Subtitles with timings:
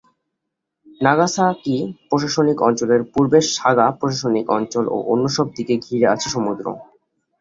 [1.01, 1.75] Nagasaki
[2.09, 6.65] প্রশাসনিক অঞ্চলের পূর্বে সাগা প্রশাসনিক অঞ্চল ও অন্য সব দিকে ঘিরে আছে সমুদ্র।